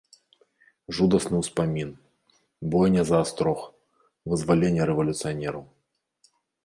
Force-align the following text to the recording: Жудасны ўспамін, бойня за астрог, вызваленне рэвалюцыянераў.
Жудасны 0.99 1.37
ўспамін, 1.43 1.89
бойня 2.75 3.01
за 3.09 3.17
астрог, 3.25 3.59
вызваленне 4.33 4.83
рэвалюцыянераў. 4.93 5.63